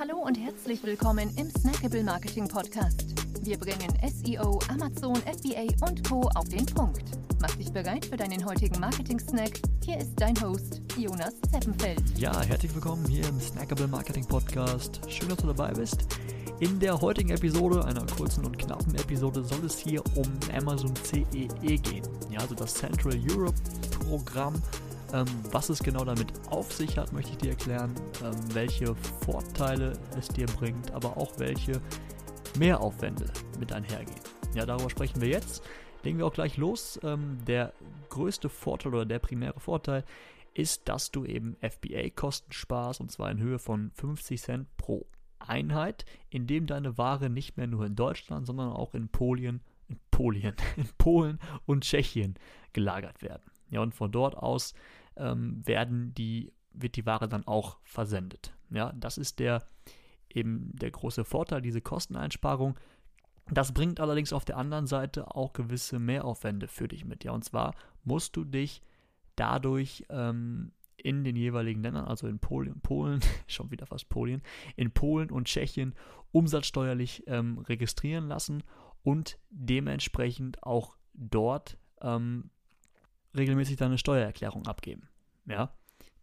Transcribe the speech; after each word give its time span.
Hallo 0.00 0.16
und 0.16 0.34
herzlich 0.38 0.82
willkommen 0.82 1.30
im 1.36 1.50
Snackable 1.50 2.02
Marketing 2.02 2.48
Podcast. 2.48 3.04
Wir 3.42 3.58
bringen 3.58 3.92
SEO, 4.02 4.58
Amazon, 4.70 5.14
FBA 5.16 5.66
und 5.86 6.08
Co. 6.08 6.22
auf 6.36 6.48
den 6.48 6.64
Punkt. 6.64 7.02
Mach 7.38 7.54
dich 7.56 7.70
bereit 7.70 8.06
für 8.06 8.16
deinen 8.16 8.42
heutigen 8.46 8.80
Marketing-Snack. 8.80 9.60
Hier 9.84 9.98
ist 9.98 10.12
dein 10.16 10.40
Host, 10.40 10.80
Jonas 10.96 11.34
Zeppenfeld. 11.52 12.02
Ja, 12.16 12.40
herzlich 12.40 12.74
willkommen 12.74 13.04
hier 13.08 13.28
im 13.28 13.38
Snackable 13.38 13.88
Marketing 13.88 14.24
Podcast. 14.24 15.02
Schön, 15.06 15.28
dass 15.28 15.36
du 15.36 15.48
dabei 15.48 15.70
bist. 15.72 16.06
In 16.60 16.80
der 16.80 16.98
heutigen 16.98 17.28
Episode, 17.32 17.84
einer 17.84 18.06
kurzen 18.06 18.46
und 18.46 18.56
knappen 18.56 18.94
Episode, 18.94 19.44
soll 19.44 19.66
es 19.66 19.76
hier 19.76 20.02
um 20.16 20.24
Amazon 20.56 20.94
CEE 20.96 21.50
e 21.62 21.76
gehen. 21.76 22.08
Ja, 22.30 22.40
also 22.40 22.54
das 22.54 22.72
Central 22.72 23.20
Europe 23.30 23.60
Programm 24.08 24.54
ähm, 25.12 25.26
was 25.50 25.68
es 25.68 25.82
genau 25.82 26.04
damit 26.04 26.32
auf 26.50 26.72
sich 26.72 26.96
hat, 26.98 27.12
möchte 27.12 27.32
ich 27.32 27.38
dir 27.38 27.50
erklären, 27.50 27.94
ähm, 28.22 28.34
welche 28.54 28.94
Vorteile 29.24 29.92
es 30.16 30.28
dir 30.28 30.46
bringt, 30.46 30.92
aber 30.92 31.16
auch 31.16 31.38
welche 31.38 31.80
Mehraufwände 32.58 33.26
mit 33.58 33.72
einhergehen. 33.72 34.20
Ja, 34.54 34.66
darüber 34.66 34.90
sprechen 34.90 35.20
wir 35.20 35.28
jetzt. 35.28 35.62
Legen 36.02 36.18
wir 36.18 36.26
auch 36.26 36.32
gleich 36.32 36.56
los. 36.56 36.98
Ähm, 37.02 37.38
der 37.46 37.72
größte 38.08 38.48
Vorteil 38.48 38.94
oder 38.94 39.06
der 39.06 39.18
primäre 39.18 39.60
Vorteil 39.60 40.04
ist, 40.54 40.88
dass 40.88 41.10
du 41.10 41.24
eben 41.24 41.56
FBA-Kosten 41.60 42.52
sparst 42.52 43.00
und 43.00 43.10
zwar 43.10 43.30
in 43.30 43.38
Höhe 43.38 43.58
von 43.58 43.90
50 43.92 44.40
Cent 44.40 44.76
pro 44.76 45.06
Einheit, 45.38 46.04
indem 46.28 46.66
deine 46.66 46.98
Ware 46.98 47.30
nicht 47.30 47.56
mehr 47.56 47.66
nur 47.66 47.86
in 47.86 47.96
Deutschland, 47.96 48.46
sondern 48.46 48.72
auch 48.72 48.94
in 48.94 49.08
Polen, 49.08 49.60
in 49.88 49.98
Polen, 50.10 50.54
in 50.76 50.88
Polen 50.98 51.38
und 51.66 51.84
Tschechien 51.84 52.34
gelagert 52.72 53.22
werden. 53.22 53.42
Ja, 53.70 53.80
und 53.80 53.94
von 53.94 54.12
dort 54.12 54.36
aus 54.36 54.74
ähm, 55.16 55.66
werden 55.66 56.14
die, 56.14 56.52
wird 56.72 56.96
die 56.96 57.06
Ware 57.06 57.28
dann 57.28 57.46
auch 57.46 57.78
versendet. 57.82 58.54
Ja, 58.70 58.92
das 58.92 59.18
ist 59.18 59.38
der 59.38 59.66
eben 60.32 60.70
der 60.74 60.90
große 60.90 61.24
Vorteil, 61.24 61.60
diese 61.60 61.80
Kosteneinsparung. 61.80 62.76
Das 63.50 63.72
bringt 63.72 63.98
allerdings 63.98 64.32
auf 64.32 64.44
der 64.44 64.56
anderen 64.56 64.86
Seite 64.86 65.34
auch 65.34 65.52
gewisse 65.52 65.98
Mehraufwände 65.98 66.68
für 66.68 66.86
dich 66.86 67.04
mit. 67.04 67.24
Ja, 67.24 67.32
und 67.32 67.44
zwar 67.44 67.74
musst 68.04 68.36
du 68.36 68.44
dich 68.44 68.82
dadurch 69.34 70.04
ähm, 70.08 70.72
in 70.96 71.24
den 71.24 71.34
jeweiligen 71.34 71.82
Ländern, 71.82 72.04
also 72.04 72.28
in 72.28 72.38
Polen, 72.38 72.80
Polen, 72.80 73.20
schon 73.48 73.70
wieder 73.70 73.86
fast 73.86 74.08
Polen, 74.08 74.42
in 74.76 74.92
Polen 74.92 75.30
und 75.30 75.46
Tschechien 75.46 75.94
umsatzsteuerlich 76.32 77.24
ähm, 77.26 77.58
registrieren 77.58 78.28
lassen 78.28 78.62
und 79.02 79.38
dementsprechend 79.50 80.62
auch 80.62 80.96
dort 81.14 81.76
ähm, 82.00 82.50
regelmäßig 83.36 83.76
deine 83.76 83.98
Steuererklärung 83.98 84.66
abgeben. 84.66 85.08
Ja, 85.46 85.72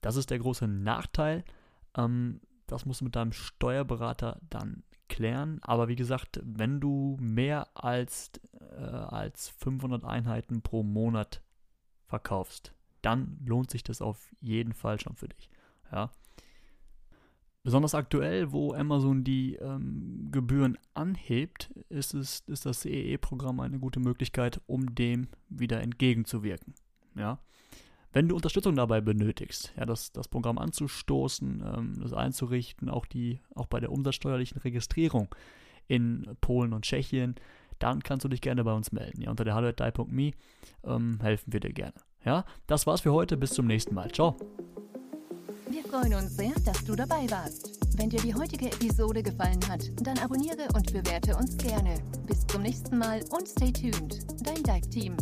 das 0.02 0.16
ist 0.16 0.30
der 0.30 0.39
große 0.39 0.67
Nachteil. 0.67 1.44
Ähm, 1.95 2.41
das 2.67 2.86
musst 2.86 3.02
du 3.02 3.05
mit 3.05 3.16
deinem 3.16 3.31
Steuerberater 3.31 4.39
dann 4.49 4.83
klären. 5.08 5.59
Aber 5.61 5.88
wie 5.88 5.95
gesagt, 5.95 6.39
wenn 6.44 6.80
du 6.80 7.17
mehr 7.19 7.69
als, 7.73 8.31
äh, 8.59 8.83
als 8.83 9.49
500 9.49 10.03
Einheiten 10.03 10.61
pro 10.61 10.83
Monat 10.83 11.41
verkaufst, 12.05 12.73
dann 13.02 13.39
lohnt 13.45 13.71
sich 13.71 13.83
das 13.83 14.02
auf 14.02 14.31
jeden 14.42 14.73
Fall 14.73 14.99
schon 14.99 15.16
für 15.16 15.30
dich. 15.30 15.49
Ja. 15.92 16.11
Besonders 17.64 17.95
aktuell, 17.95 18.52
wo 18.52 18.73
Amazon 18.73 19.23
die 19.23 19.55
ähm, 19.55 20.30
Gebühren 20.31 20.77
anhebt, 20.94 21.69
ist, 21.89 22.14
es, 22.14 22.42
ist 22.47 22.66
das 22.66 22.81
CEE-Programm 22.81 23.59
eine 23.59 23.80
gute 23.80 23.99
Möglichkeit, 23.99 24.61
um 24.67 24.95
dem 24.95 25.27
wieder 25.49 25.81
entgegenzuwirken. 25.81 26.75
Ja. 27.17 27.39
Wenn 28.13 28.29
du 28.29 28.35
Unterstützung 28.35 28.75
dabei 28.75 29.01
benötigst, 29.01 29.73
ja, 29.77 29.85
das, 29.85 30.11
das 30.11 30.27
Programm 30.27 30.57
anzustoßen, 30.57 31.63
ähm, 31.75 31.93
das 32.01 32.13
einzurichten, 32.13 32.89
auch, 32.89 33.05
die, 33.05 33.41
auch 33.53 33.67
bei 33.67 33.79
der 33.79 33.91
umsatzsteuerlichen 33.91 34.59
Registrierung 34.61 35.33
in 35.87 36.25
Polen 36.41 36.73
und 36.73 36.83
Tschechien, 36.83 37.35
dann 37.79 38.01
kannst 38.01 38.25
du 38.25 38.29
dich 38.29 38.41
gerne 38.41 38.63
bei 38.63 38.73
uns 38.73 38.91
melden. 38.91 39.21
Ja, 39.21 39.29
unter 39.29 39.45
der 39.45 39.55
hallo.me 39.55 40.31
ähm, 40.83 41.19
helfen 41.21 41.53
wir 41.53 41.59
dir 41.59 41.73
gerne. 41.73 41.93
Ja, 42.25 42.45
das 42.65 42.87
war's 42.87 43.02
für 43.02 43.14
heute. 43.14 43.37
Bis 43.37 43.52
zum 43.52 43.67
nächsten 43.67 43.93
Mal. 43.93 44.11
Ciao. 44.11 44.36
Wir 45.69 45.83
freuen 45.83 46.13
uns 46.13 46.36
sehr, 46.36 46.53
dass 46.65 46.83
du 46.83 46.95
dabei 46.95 47.30
warst. 47.30 47.80
Wenn 47.97 48.09
dir 48.09 48.21
die 48.21 48.33
heutige 48.33 48.67
Episode 48.67 49.21
gefallen 49.21 49.59
hat, 49.67 49.81
dann 50.05 50.17
abonniere 50.19 50.67
und 50.73 50.92
bewerte 50.92 51.36
uns 51.36 51.58
gerne. 51.58 51.99
Bis 52.25 52.47
zum 52.47 52.63
nächsten 52.63 52.97
Mal 52.97 53.21
und 53.31 53.47
stay 53.47 53.71
tuned. 53.71 54.25
Dein 54.45 54.63
Dive 54.63 54.89
Team. 54.89 55.17